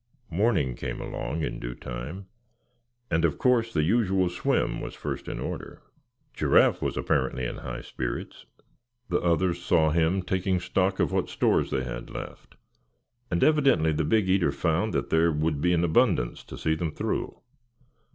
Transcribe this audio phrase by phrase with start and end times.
[0.31, 2.25] Morning came along in due time,
[3.11, 5.83] and of course the usual swim was first in order.
[6.33, 8.47] Giraffe was apparently in high spirits.
[9.09, 12.55] The others saw him taking stock of what stores they had left,
[13.29, 16.89] and evidently the big eater found that there would be an abundance to see them
[16.91, 17.37] through.